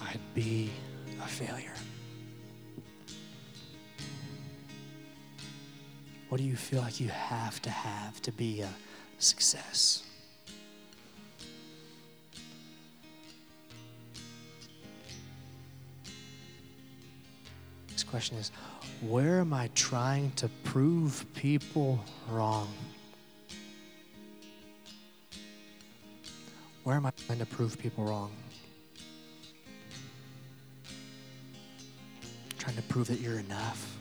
I'd 0.01 0.19
be 0.33 0.71
a 1.21 1.27
failure. 1.27 1.73
What 6.29 6.37
do 6.39 6.43
you 6.43 6.55
feel 6.55 6.81
like 6.81 6.99
you 6.99 7.09
have 7.09 7.61
to 7.61 7.69
have 7.69 8.21
to 8.23 8.31
be 8.31 8.61
a 8.61 8.69
success? 9.19 10.04
Question 18.15 18.37
is 18.37 18.49
where 19.01 19.41
am 19.41 19.53
I 19.53 19.69
trying 19.75 20.31
to 20.37 20.47
prove 20.63 21.25
people 21.33 21.99
wrong? 22.29 22.69
Where 26.85 26.95
am 26.95 27.05
I 27.05 27.11
trying 27.27 27.39
to 27.39 27.45
prove 27.45 27.77
people 27.77 28.05
wrong? 28.05 28.31
Trying 32.57 32.77
to 32.77 32.81
prove 32.83 33.07
that 33.07 33.19
you're 33.19 33.39
enough. 33.39 33.97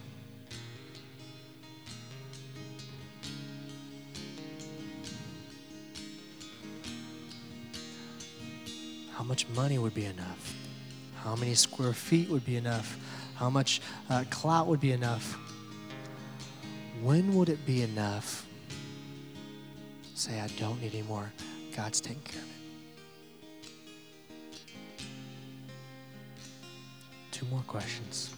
How 9.10 9.24
much 9.24 9.48
money 9.56 9.78
would 9.78 9.92
be 9.94 10.04
enough? 10.04 10.54
How 11.16 11.34
many 11.34 11.54
square 11.54 11.92
feet 11.92 12.28
would 12.28 12.44
be 12.44 12.54
enough? 12.54 12.96
How 13.34 13.50
much 13.50 13.80
uh, 14.10 14.24
clout 14.30 14.66
would 14.66 14.80
be 14.80 14.92
enough. 14.92 15.38
When 17.02 17.34
would 17.34 17.48
it 17.48 17.64
be 17.66 17.82
enough? 17.82 18.46
Say, 20.14 20.40
I 20.40 20.46
don't 20.58 20.80
need 20.80 20.94
any 20.94 21.02
more. 21.02 21.30
God's 21.76 22.00
taking 22.00 22.22
care 22.22 22.40
of 22.40 22.48
it. 22.48 22.54
Two 27.32 27.46
more 27.46 27.64
questions. 27.66 28.32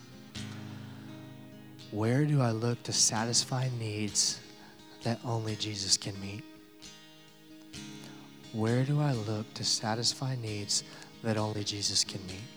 Where 1.91 2.25
do 2.25 2.41
I 2.41 2.51
look 2.51 2.83
to 2.85 2.93
satisfy 2.93 3.69
needs 3.79 4.41
that 5.03 5.21
only 5.25 5.55
Jesus 5.57 5.97
can 5.97 6.19
meet? 6.21 6.43
Where 8.53 8.85
do 8.85 9.01
I 9.01 9.13
look 9.13 9.53
to 9.55 9.65
satisfy 9.65 10.35
needs 10.37 10.83
that 11.23 11.37
only 11.37 11.63
Jesus 11.63 12.03
can 12.05 12.27
meet? 12.27 12.56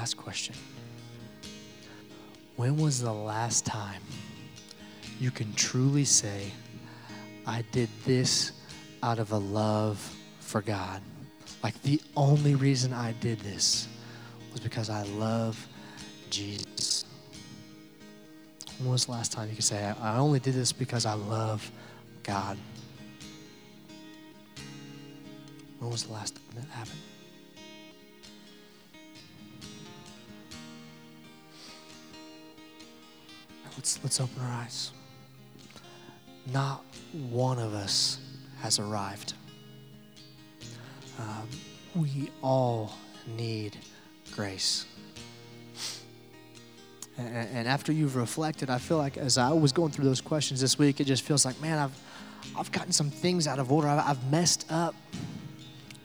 Last 0.00 0.16
question. 0.16 0.54
When 2.56 2.78
was 2.78 3.02
the 3.02 3.12
last 3.12 3.66
time 3.66 4.00
you 5.20 5.30
can 5.30 5.52
truly 5.52 6.06
say, 6.06 6.50
I 7.46 7.64
did 7.70 7.90
this 8.06 8.52
out 9.02 9.18
of 9.18 9.32
a 9.32 9.36
love 9.36 9.98
for 10.38 10.62
God? 10.62 11.02
Like 11.62 11.82
the 11.82 12.00
only 12.16 12.54
reason 12.54 12.94
I 12.94 13.12
did 13.20 13.40
this 13.40 13.88
was 14.52 14.62
because 14.62 14.88
I 14.88 15.02
love 15.02 15.68
Jesus. 16.30 17.04
When 18.78 18.92
was 18.92 19.04
the 19.04 19.12
last 19.12 19.32
time 19.32 19.50
you 19.50 19.54
could 19.54 19.64
say, 19.64 19.92
I 20.00 20.16
only 20.16 20.40
did 20.40 20.54
this 20.54 20.72
because 20.72 21.04
I 21.04 21.12
love 21.12 21.70
God? 22.22 22.56
When 25.78 25.90
was 25.90 26.04
the 26.04 26.14
last 26.14 26.36
time 26.36 26.44
that 26.54 26.70
happened? 26.70 27.09
Let's, 33.80 33.98
let's 34.02 34.20
open 34.20 34.42
our 34.42 34.52
eyes. 34.52 34.92
Not 36.52 36.84
one 37.30 37.58
of 37.58 37.72
us 37.72 38.18
has 38.60 38.78
arrived. 38.78 39.32
Um, 41.18 41.48
we 41.94 42.30
all 42.42 42.92
need 43.38 43.78
grace. 44.32 44.84
And, 47.16 47.34
and 47.34 47.66
after 47.66 47.90
you've 47.90 48.16
reflected, 48.16 48.68
I 48.68 48.76
feel 48.76 48.98
like 48.98 49.16
as 49.16 49.38
I 49.38 49.50
was 49.50 49.72
going 49.72 49.92
through 49.92 50.04
those 50.04 50.20
questions 50.20 50.60
this 50.60 50.78
week, 50.78 51.00
it 51.00 51.04
just 51.04 51.22
feels 51.22 51.46
like, 51.46 51.58
man, 51.62 51.78
I've, 51.78 51.98
I've 52.58 52.70
gotten 52.72 52.92
some 52.92 53.08
things 53.08 53.46
out 53.46 53.58
of 53.58 53.72
order. 53.72 53.88
I've, 53.88 54.10
I've 54.10 54.30
messed 54.30 54.70
up. 54.70 54.94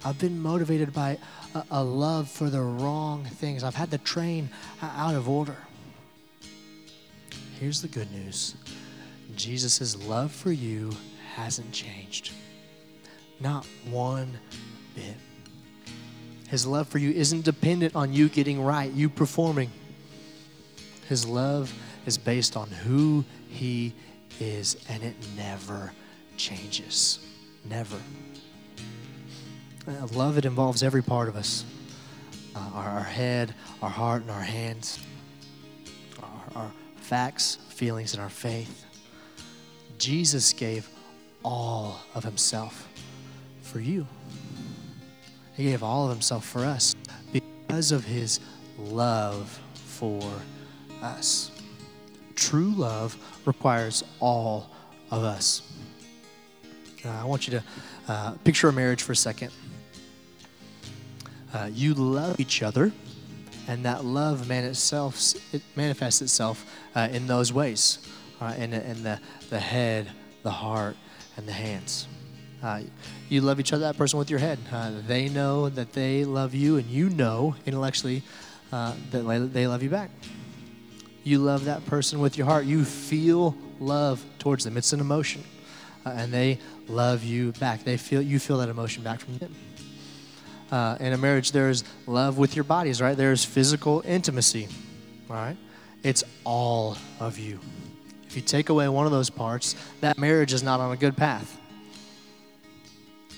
I've 0.06 0.18
been 0.18 0.42
motivated 0.42 0.94
by 0.94 1.18
a, 1.54 1.64
a 1.72 1.84
love 1.84 2.30
for 2.30 2.50
the 2.50 2.62
wrong 2.62 3.26
things. 3.26 3.66
I've 3.66 3.76
had 3.76 3.92
the 3.92 3.98
train 3.98 4.50
out 4.82 5.16
of 5.16 5.28
order. 5.28 5.58
Here's 7.60 7.82
the 7.82 7.88
good 7.88 8.12
news 8.12 8.56
Jesus' 9.36 9.96
love 10.06 10.32
for 10.32 10.52
you 10.52 10.92
hasn't 11.36 11.72
changed. 11.72 12.32
Not 13.40 13.66
one 13.90 14.38
bit. 14.94 15.16
His 16.50 16.68
love 16.68 16.88
for 16.88 17.00
you 17.00 17.12
isn't 17.12 17.44
dependent 17.44 17.96
on 17.96 18.14
you 18.14 18.30
getting 18.30 18.62
right, 18.62 18.92
you 18.92 19.10
performing. 19.10 19.72
His 21.10 21.26
love 21.26 21.74
is 22.06 22.18
based 22.18 22.56
on 22.56 22.70
who 22.70 23.24
He 23.50 23.94
is, 24.40 24.78
and 24.90 25.04
it 25.04 25.16
never 25.36 25.92
changes. 26.38 27.20
Never. 27.64 27.98
Uh, 29.88 30.08
love, 30.14 30.38
it 30.38 30.46
involves 30.46 30.84
every 30.84 31.04
part 31.04 31.30
of 31.30 31.36
us 31.36 31.64
uh, 32.56 32.60
our, 32.74 32.90
our, 32.90 33.04
head, 33.04 33.54
our 33.82 33.90
heart, 33.90 34.22
and 34.22 34.32
our 34.32 34.42
hands, 34.42 35.00
our, 36.22 36.64
our 36.64 36.72
facts, 37.06 37.60
feelings, 37.70 38.14
and 38.14 38.22
our 38.22 38.30
faith. 38.30 38.84
Jesus 40.00 40.52
gave 40.54 40.90
all 41.44 42.00
of 42.16 42.24
Himself 42.24 42.90
for 43.62 43.80
you. 43.80 44.08
He 45.54 45.66
gave 45.66 45.84
all 45.84 46.06
of 46.06 46.10
Himself 46.10 46.44
for 46.44 46.66
us 46.66 46.96
because 47.32 47.92
of 47.92 48.06
His 48.06 48.40
love 48.80 49.60
for 49.74 50.22
us. 51.04 51.52
True 52.34 52.72
love 52.72 53.16
requires 53.46 54.04
all 54.20 54.72
of 55.12 55.24
us. 55.24 55.62
Uh, 57.06 57.10
I 57.10 57.24
want 57.24 57.48
you 57.48 57.60
to 57.60 57.64
uh, 58.08 58.32
picture 58.44 58.68
a 58.68 58.74
marriage 58.74 59.04
for 59.04 59.12
a 59.12 59.16
second. 59.16 59.52
Uh, 61.54 61.70
you 61.72 61.94
love 61.94 62.40
each 62.40 62.64
other, 62.64 62.92
and 63.68 63.86
that 63.86 64.06
love 64.06 64.48
man 64.48 64.64
itself, 64.64 65.34
it 65.54 65.62
manifests 65.76 66.22
itself 66.22 66.66
uh, 66.96 67.08
in 67.12 67.28
those 67.28 67.52
ways 67.52 68.00
uh, 68.42 68.54
in, 68.58 68.74
in 68.74 69.04
the, 69.04 69.20
the 69.50 69.60
head, 69.60 70.08
the 70.44 70.52
heart, 70.52 70.96
and 71.38 71.48
the 71.48 71.54
hands. 71.54 72.08
Uh, 72.64 72.82
you 73.30 73.42
love 73.42 73.60
each 73.60 73.74
other, 73.74 73.84
that 73.84 73.98
person 73.98 74.18
with 74.18 74.30
your 74.30 74.40
head. 74.40 74.58
Uh, 74.72 74.92
they 75.08 75.30
know 75.30 75.70
that 75.70 75.94
they 75.94 76.26
love 76.26 76.54
you, 76.54 76.78
and 76.78 76.88
you 76.88 77.10
know 77.10 77.56
intellectually 77.66 78.24
uh, 78.72 78.94
that 79.12 79.24
they 79.54 79.68
love 79.68 79.84
you 79.84 79.90
back. 79.90 80.10
You 81.24 81.40
love 81.40 81.66
that 81.66 81.86
person 81.86 82.20
with 82.20 82.38
your 82.38 82.46
heart. 82.46 82.66
You 82.66 82.86
feel 82.86 83.56
love 83.80 84.24
towards 84.40 84.64
them. 84.64 84.78
It's 84.78 84.94
an 84.94 85.00
emotion, 85.00 85.44
uh, 86.06 86.10
and 86.10 86.32
they 86.32 86.60
love 86.88 87.24
you 87.24 87.52
back. 87.54 87.84
They 87.84 87.98
feel 87.98 88.22
you 88.22 88.40
feel 88.40 88.58
that 88.60 88.70
emotion 88.70 89.04
back 89.04 89.20
from 89.20 89.38
them. 89.38 89.54
Uh, 90.72 90.98
in 91.00 91.14
a 91.14 91.18
marriage, 91.18 91.52
there's 91.52 91.84
love 92.08 92.38
with 92.38 92.56
your 92.56 92.64
bodies, 92.64 93.02
right? 93.02 93.16
There's 93.16 93.46
physical 93.46 94.02
intimacy, 94.06 94.68
right? 95.28 95.56
It's 96.04 96.24
all 96.44 96.98
of 97.20 97.38
you. 97.38 97.60
If 98.28 98.36
you 98.36 98.42
take 98.42 98.70
away 98.70 98.88
one 98.90 99.06
of 99.06 99.12
those 99.12 99.30
parts, 99.30 99.76
that 100.02 100.18
marriage 100.18 100.54
is 100.54 100.64
not 100.64 100.80
on 100.80 100.92
a 100.92 100.98
good 100.98 101.16
path. 101.16 101.58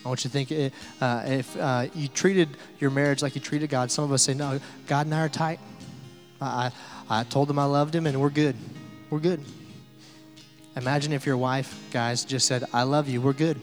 I 0.04 0.08
want 0.08 0.24
you 0.24 0.30
to 0.30 0.34
think 0.34 0.52
eh, 0.52 0.70
uh, 1.02 1.24
if 1.26 1.58
uh, 1.58 1.88
you 1.94 2.08
treated 2.08 2.50
your 2.80 2.92
marriage 2.92 3.22
like 3.22 3.36
you 3.36 3.42
treated 3.42 3.70
God, 3.70 3.92
some 3.92 4.06
of 4.06 4.12
us 4.14 4.24
say, 4.24 4.34
No, 4.34 4.60
God 4.88 5.06
and 5.06 5.14
I 5.14 5.26
are 5.26 5.30
tight. 5.30 5.60
I, 6.40 6.72
I 7.10 7.24
told 7.24 7.50
him 7.50 7.60
I 7.60 7.66
loved 7.66 7.94
him 7.94 8.08
and 8.08 8.22
we're 8.22 8.30
good. 8.30 8.56
We're 9.10 9.20
good. 9.20 9.44
Imagine 10.76 11.12
if 11.14 11.26
your 11.26 11.38
wife, 11.38 11.78
guys, 11.92 12.24
just 12.24 12.48
said, 12.48 12.64
I 12.74 12.84
love 12.84 13.10
you, 13.10 13.20
we're 13.20 13.34
good. 13.34 13.60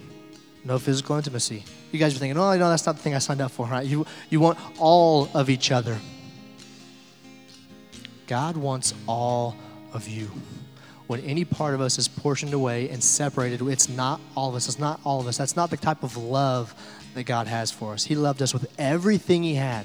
No 0.65 0.79
physical 0.79 1.17
intimacy. 1.17 1.65
You 1.93 1.99
guys 1.99 2.17
are 2.17 2.19
thinking, 2.19 2.39
oh, 2.39 2.57
no, 2.57 2.71
that's 2.71 2.87
not 2.87 2.97
the 2.97 3.03
thing 3.03 3.15
I 3.15 3.19
signed 3.19 3.41
up 3.41 3.51
for, 3.51 3.67
right? 3.67 3.87
You, 3.87 4.07
you 4.31 4.41
want 4.41 4.59
all 4.79 5.29
of 5.35 5.51
each 5.51 5.71
other. 5.71 5.99
God 8.27 8.57
wants 8.57 8.95
all 9.07 9.57
of 9.93 10.09
you 10.09 10.31
when 11.07 11.21
any 11.21 11.45
part 11.45 11.75
of 11.75 11.81
us 11.81 11.99
is 11.99 12.09
portioned 12.09 12.55
away 12.55 12.89
and 12.89 13.03
separated, 13.03 13.61
it's 13.63 13.89
not 13.89 14.21
all 14.35 14.49
of 14.49 14.55
us. 14.55 14.69
It's 14.69 14.79
not 14.79 15.01
all 15.05 15.21
of 15.21 15.27
us. 15.27 15.37
That's 15.37 15.57
not 15.57 15.71
the 15.71 15.77
type 15.77 16.03
of 16.03 16.17
love 16.17 16.75
that 17.15 17.25
God 17.25 17.47
has 17.47 17.71
for 17.71 17.93
us. 17.93 18.05
He 18.05 18.15
loved 18.15 18.41
us 18.41 18.55
with 18.55 18.73
everything 18.79 19.43
He 19.43 19.55
had, 19.55 19.85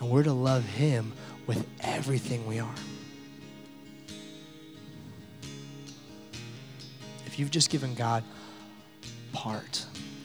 and 0.00 0.08
we're 0.10 0.22
to 0.22 0.32
love 0.32 0.64
Him 0.64 1.12
with 1.46 1.66
everything 1.80 2.46
we 2.46 2.58
are. 2.58 2.74
If 7.26 7.38
you've 7.38 7.50
just 7.50 7.70
given 7.70 7.94
God 7.94 8.24
part 9.32 9.84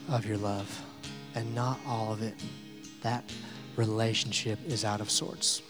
of 0.10 0.26
your 0.26 0.38
love 0.38 0.84
and 1.34 1.54
not 1.54 1.80
all 1.88 2.14
of 2.14 2.22
it, 2.22 2.36
that 3.02 3.24
relationship 3.76 4.60
is 4.66 4.86
out 4.86 5.02
of 5.02 5.10
sorts. 5.10 5.62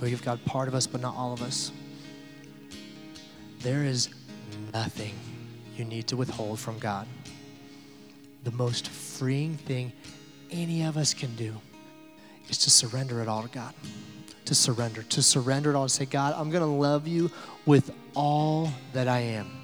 Well, 0.00 0.08
you've 0.08 0.24
got 0.24 0.44
part 0.44 0.68
of 0.68 0.74
us, 0.74 0.86
but 0.86 1.00
not 1.00 1.14
all 1.16 1.32
of 1.32 1.42
us. 1.42 1.72
There 3.60 3.84
is 3.84 4.08
nothing 4.72 5.14
you 5.76 5.84
need 5.84 6.06
to 6.08 6.16
withhold 6.16 6.60
from 6.60 6.78
God. 6.78 7.06
The 8.44 8.52
most 8.52 8.88
freeing 8.88 9.56
thing 9.56 9.92
any 10.50 10.84
of 10.84 10.96
us 10.96 11.12
can 11.12 11.34
do 11.36 11.54
is 12.48 12.58
to 12.58 12.70
surrender 12.70 13.20
it 13.20 13.28
all 13.28 13.42
to 13.42 13.48
God. 13.48 13.74
To 14.46 14.54
surrender, 14.54 15.02
to 15.02 15.22
surrender 15.22 15.70
it 15.70 15.76
all, 15.76 15.84
to 15.84 15.88
say, 15.92 16.06
God, 16.06 16.34
I'm 16.34 16.48
going 16.50 16.62
to 16.62 16.66
love 16.66 17.06
you 17.06 17.30
with 17.66 17.90
all 18.14 18.72
that 18.94 19.06
I 19.06 19.18
am. 19.20 19.57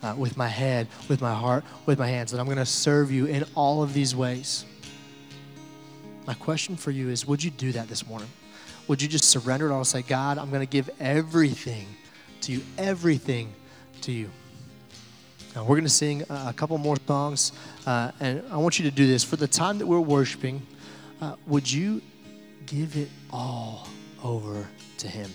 Uh, 0.00 0.14
with 0.16 0.36
my 0.36 0.46
head, 0.46 0.86
with 1.08 1.20
my 1.20 1.34
heart, 1.34 1.64
with 1.84 1.98
my 1.98 2.06
hands, 2.06 2.32
and 2.32 2.40
I'm 2.40 2.46
going 2.46 2.58
to 2.58 2.64
serve 2.64 3.10
you 3.10 3.26
in 3.26 3.44
all 3.56 3.82
of 3.82 3.94
these 3.94 4.14
ways. 4.14 4.64
My 6.24 6.34
question 6.34 6.76
for 6.76 6.92
you 6.92 7.08
is 7.08 7.26
Would 7.26 7.42
you 7.42 7.50
do 7.50 7.72
that 7.72 7.88
this 7.88 8.06
morning? 8.06 8.28
Would 8.86 9.02
you 9.02 9.08
just 9.08 9.24
surrender 9.24 9.68
it 9.68 9.72
all 9.72 9.78
and 9.78 9.86
say, 9.86 10.02
God, 10.02 10.38
I'm 10.38 10.50
going 10.50 10.66
to 10.66 10.70
give 10.70 10.88
everything 11.00 11.86
to 12.42 12.52
you, 12.52 12.62
everything 12.78 13.52
to 14.02 14.12
you? 14.12 14.30
Now, 15.54 15.62
we're 15.62 15.76
going 15.76 15.84
to 15.84 15.88
sing 15.90 16.22
a 16.30 16.52
couple 16.52 16.78
more 16.78 16.96
songs, 17.06 17.52
uh, 17.86 18.12
and 18.20 18.42
I 18.50 18.58
want 18.58 18.78
you 18.78 18.84
to 18.84 18.94
do 18.94 19.06
this. 19.06 19.24
For 19.24 19.36
the 19.36 19.48
time 19.48 19.78
that 19.78 19.86
we're 19.86 20.00
worshiping, 20.00 20.66
uh, 21.20 21.36
would 21.46 21.70
you 21.70 22.00
give 22.66 22.96
it 22.96 23.08
all 23.30 23.88
over 24.22 24.68
to 24.98 25.08
Him? 25.08 25.30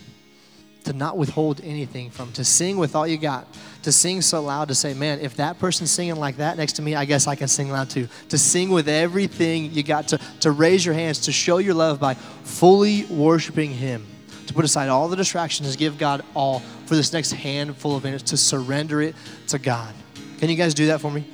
To 0.86 0.94
not 0.94 1.18
withhold 1.18 1.62
anything 1.64 2.10
from, 2.10 2.34
to 2.34 2.44
sing 2.44 2.76
with 2.76 2.94
all 2.94 3.08
you 3.08 3.18
got, 3.18 3.48
to 3.84 3.92
sing 3.92 4.22
so 4.22 4.42
loud 4.42 4.68
to 4.68 4.76
say, 4.76 4.94
man, 4.94 5.22
if 5.22 5.38
that 5.38 5.58
person's 5.58 5.92
singing 5.92 6.18
like 6.18 6.36
that 6.38 6.58
next 6.58 6.74
to 6.74 6.82
me, 6.82 6.94
I 6.94 7.06
guess 7.06 7.26
I 7.26 7.36
can 7.36 7.48
sing 7.48 7.72
loud 7.72 7.90
too. 7.90 8.10
To 8.30 8.38
sing 8.38 8.70
with 8.70 8.90
everything 8.90 9.72
you 9.72 9.82
got, 9.82 10.10
to, 10.10 10.20
to 10.42 10.52
raise 10.52 10.86
your 10.86 10.94
hands, 10.94 11.20
to 11.20 11.32
show 11.32 11.60
your 11.60 11.74
love 11.74 12.02
by 12.02 12.16
fully 12.16 13.06
worshiping 13.06 13.72
Him, 13.72 14.06
to 14.48 14.54
put 14.54 14.66
aside 14.66 14.90
all 14.90 15.08
the 15.08 15.16
distractions, 15.16 15.74
give 15.78 15.98
God 15.98 16.22
all 16.34 16.60
for 16.86 16.96
this 16.96 17.14
next 17.14 17.32
handful 17.32 17.96
of 17.96 18.04
minutes, 18.04 18.24
to 18.32 18.38
surrender 18.38 19.02
it 19.02 19.16
to 19.48 19.60
God. 19.60 19.94
Can 20.40 20.50
you 20.50 20.58
guys 20.58 20.74
do 20.74 20.88
that 20.88 21.00
for 21.00 21.10
me? 21.10 21.26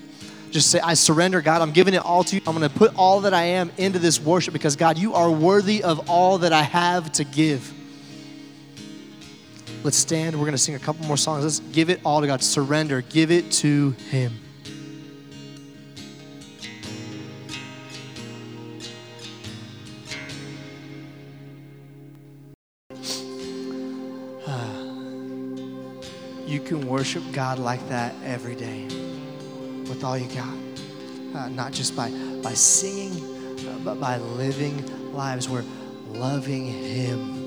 Just 0.51 0.69
say, 0.69 0.79
I 0.79 0.93
surrender, 0.93 1.41
God. 1.41 1.63
I'm 1.63 1.71
giving 1.71 1.95
it 1.95 2.05
all 2.05 2.23
to 2.23 2.35
you. 2.35 2.41
I'm 2.45 2.55
going 2.55 2.69
to 2.69 2.75
put 2.75 2.93
all 2.95 3.21
that 3.21 3.33
I 3.33 3.43
am 3.43 3.71
into 3.77 3.97
this 3.97 4.19
worship 4.19 4.53
because, 4.53 4.75
God, 4.75 4.99
you 4.99 5.15
are 5.15 5.31
worthy 5.31 5.83
of 5.83 6.07
all 6.07 6.37
that 6.39 6.53
I 6.53 6.61
have 6.61 7.11
to 7.13 7.23
give. 7.23 7.73
Let's 9.81 9.95
stand. 9.95 10.35
We're 10.35 10.41
going 10.41 10.51
to 10.51 10.57
sing 10.57 10.75
a 10.75 10.79
couple 10.79 11.05
more 11.05 11.15
songs. 11.15 11.45
Let's 11.45 11.59
give 11.71 11.89
it 11.89 12.01
all 12.03 12.19
to 12.19 12.27
God. 12.27 12.43
Surrender. 12.43 13.01
Give 13.01 13.31
it 13.31 13.49
to 13.53 13.91
Him. 14.09 14.33
You 26.45 26.59
can 26.59 26.87
worship 26.87 27.21
God 27.31 27.59
like 27.59 27.87
that 27.89 28.15
every 28.23 28.55
day 28.55 28.85
with 29.87 30.03
all 30.03 30.17
you 30.17 30.27
got. 30.35 30.57
Uh, 31.35 31.47
not 31.49 31.71
just 31.71 31.95
by, 31.95 32.09
by 32.41 32.55
singing, 32.55 33.13
uh, 33.67 33.77
but 33.85 33.99
by 33.99 34.17
living 34.17 35.13
lives 35.13 35.47
where 35.47 35.63
loving 36.07 36.65
Him 36.65 37.38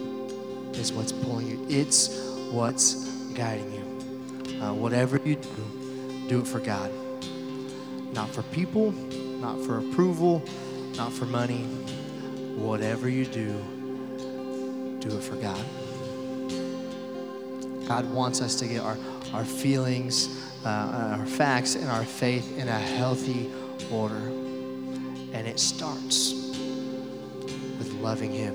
is 0.78 0.92
what's 0.92 1.12
pulling 1.12 1.48
you. 1.48 1.64
It's 1.68 2.08
what's 2.50 3.08
guiding 3.34 3.72
you. 3.72 4.60
Uh, 4.60 4.72
whatever 4.72 5.16
you 5.24 5.36
do, 5.36 6.28
do 6.28 6.40
it 6.40 6.46
for 6.46 6.60
God. 6.60 6.90
Not 8.12 8.28
for 8.30 8.42
people, 8.42 8.92
not 8.92 9.60
for 9.60 9.78
approval, 9.78 10.42
not 10.96 11.12
for 11.12 11.24
money. 11.24 11.64
Whatever 12.56 13.08
you 13.08 13.24
do, 13.24 13.52
do 15.00 15.16
it 15.16 15.22
for 15.22 15.36
God. 15.36 15.64
God 17.88 18.10
wants 18.12 18.40
us 18.40 18.54
to 18.56 18.66
get 18.66 18.80
our, 18.80 18.96
our 19.32 19.44
feelings, 19.44 20.42
uh, 20.64 21.16
our 21.18 21.26
facts, 21.26 21.74
and 21.74 21.88
our 21.90 22.04
faith 22.04 22.56
in 22.58 22.68
a 22.68 22.78
healthy 22.78 23.50
order. 23.90 24.14
And 25.34 25.46
it 25.46 25.58
starts 25.58 26.32
with 27.78 27.92
loving 28.00 28.32
Him, 28.32 28.54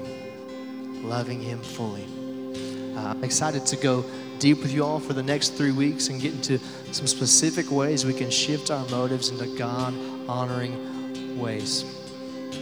loving 1.03 1.41
Him 1.41 1.60
fully. 1.60 2.05
Uh, 2.95 3.10
I'm 3.10 3.23
excited 3.23 3.65
to 3.67 3.75
go 3.75 4.03
deep 4.39 4.60
with 4.60 4.71
you 4.71 4.83
all 4.83 4.99
for 4.99 5.13
the 5.13 5.23
next 5.23 5.49
three 5.49 5.71
weeks 5.71 6.10
and 6.10 6.21
get 6.21 6.33
into 6.33 6.60
some 6.91 7.07
specific 7.07 7.71
ways 7.71 8.05
we 8.05 8.13
can 8.13 8.29
shift 8.29 8.71
our 8.71 8.88
motives 8.89 9.29
into 9.29 9.45
God 9.57 9.93
honoring 10.27 11.39
ways. 11.39 11.86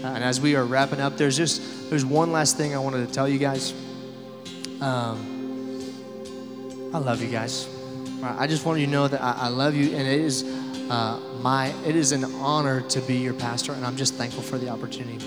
Uh, 0.04 0.08
and 0.08 0.24
as 0.24 0.40
we 0.40 0.56
are 0.56 0.66
wrapping 0.66 1.00
up, 1.00 1.18
there's 1.18 1.38
just 1.38 1.90
there's 1.90 2.06
one 2.06 2.32
last 2.32 2.58
thing 2.58 2.76
I 2.76 2.80
wanted 2.80 3.08
to 3.08 3.14
tell 3.14 3.28
you 3.28 3.40
guys. 3.40 3.74
Um, 4.82 5.32
I 6.94 6.98
love 6.98 7.22
you 7.22 7.30
guys. 7.30 7.70
I 8.24 8.48
just 8.48 8.66
want 8.66 8.80
you 8.80 8.86
to 8.86 8.92
know 8.92 9.08
that 9.08 9.22
I, 9.22 9.34
I 9.42 9.48
love 9.50 9.76
you, 9.76 9.96
and 9.96 10.08
it 10.08 10.20
is 10.20 10.44
uh, 10.90 11.20
my 11.42 11.74
it 11.86 11.96
is 11.96 12.12
an 12.12 12.26
honor 12.36 12.82
to 12.82 13.02
be 13.02 13.16
your 13.18 13.34
pastor, 13.34 13.74
and 13.74 13.86
I'm 13.86 13.96
just 13.96 14.16
thankful 14.16 14.44
for 14.44 14.58
the 14.58 14.70
opportunity. 14.70 15.24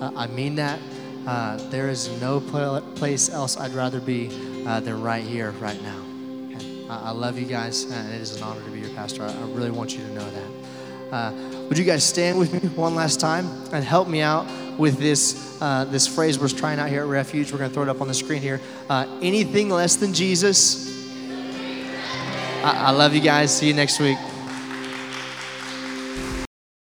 Uh, 0.00 0.12
I 0.16 0.26
mean 0.28 0.56
that. 0.56 0.78
Uh, 1.26 1.56
there 1.70 1.88
is 1.88 2.08
no 2.20 2.40
place 2.40 3.30
else 3.30 3.56
I'd 3.56 3.72
rather 3.72 4.00
be 4.00 4.64
uh, 4.66 4.80
than 4.80 5.02
right 5.02 5.24
here, 5.24 5.52
right 5.52 5.80
now. 5.82 6.02
Okay? 6.46 6.86
I, 6.88 7.08
I, 7.08 7.10
love 7.10 7.38
you 7.38 7.46
guys, 7.46 7.84
and 7.84 8.12
it 8.12 8.20
is 8.20 8.36
an 8.36 8.42
honor 8.42 8.62
to 8.62 8.70
be 8.70 8.80
your 8.80 8.90
pastor. 8.90 9.22
I, 9.22 9.28
I 9.28 9.42
really 9.50 9.70
want 9.70 9.92
you 9.96 10.02
to 10.04 10.14
know 10.14 10.30
that. 10.30 11.14
Uh, 11.14 11.32
would 11.68 11.78
you 11.78 11.84
guys 11.84 12.02
stand 12.04 12.38
with 12.38 12.52
me 12.52 12.68
one 12.70 12.94
last 12.94 13.20
time 13.20 13.46
and 13.72 13.84
help 13.84 14.08
me 14.08 14.20
out 14.22 14.46
with 14.78 14.98
this 14.98 15.60
uh, 15.60 15.84
this 15.84 16.06
phrase 16.06 16.38
we're 16.38 16.48
trying 16.48 16.78
out 16.78 16.88
here 16.88 17.02
at 17.02 17.08
Refuge? 17.08 17.52
We're 17.52 17.58
going 17.58 17.70
to 17.70 17.74
throw 17.74 17.82
it 17.82 17.88
up 17.88 18.00
on 18.00 18.08
the 18.08 18.14
screen 18.14 18.40
here. 18.42 18.60
anything 18.90 19.68
less 19.68 19.96
than 19.96 20.12
Jesus 20.12 20.92
I, 22.62 22.86
I 22.86 22.90
love 22.90 23.14
you 23.14 23.20
guys. 23.20 23.56
See 23.56 23.66
you 23.66 23.74
next 23.74 23.98
week. 23.98 24.18